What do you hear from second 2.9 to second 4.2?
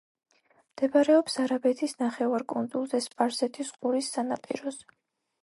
სპარსეთის ყურის